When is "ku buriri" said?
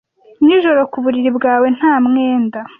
0.91-1.29